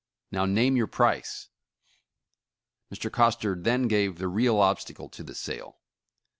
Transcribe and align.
Now 0.31 0.45
name 0.45 0.75
your 0.75 0.87
price. 0.87 1.49
''Mr. 2.91 3.11
Coster 3.11 3.53
then 3.55 3.87
gave 3.87 4.17
the 4.17 4.27
real 4.27 4.57
obstacle 4.57 5.09
to 5.09 5.21
the 5.21 5.35
sale. 5.35 5.77